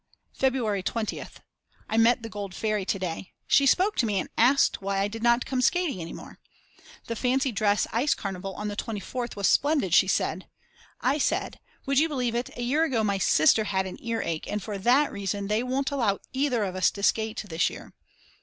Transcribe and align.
February 0.33 0.81
20th. 0.81 1.35
I 1.87 1.95
met 1.95 2.23
the 2.23 2.27
Gold 2.29 2.55
Fairy 2.55 2.85
to 2.85 2.97
day. 2.97 3.33
She 3.45 3.67
spoke 3.67 3.95
to 3.97 4.07
me 4.07 4.17
and 4.19 4.29
asked 4.35 4.81
why 4.81 4.97
I 4.97 5.07
did 5.07 5.21
not 5.21 5.45
come 5.45 5.61
skating 5.61 6.01
any 6.01 6.11
more. 6.11 6.39
The 7.05 7.15
fancy 7.15 7.51
dress 7.51 7.85
Ice 7.93 8.15
Carnival 8.15 8.55
on 8.55 8.67
the 8.67 8.75
24th 8.75 9.35
was 9.35 9.47
splendid 9.47 9.93
she 9.93 10.07
said. 10.07 10.49
I 11.01 11.19
said: 11.19 11.59
Would 11.85 11.99
you 11.99 12.09
believe 12.09 12.33
it, 12.33 12.49
a 12.57 12.63
year 12.63 12.83
ago 12.83 13.03
my 13.03 13.19
sister 13.19 13.65
had 13.65 13.85
an 13.85 14.03
earache, 14.03 14.47
and 14.47 14.63
for 14.63 14.79
that 14.79 15.11
reason 15.11 15.45
they 15.49 15.61
won't 15.61 15.91
allow 15.91 16.17
either 16.33 16.63
of 16.63 16.75
us 16.75 16.89
to 16.89 17.03
skate 17.03 17.43
this 17.47 17.69
year. 17.69 17.93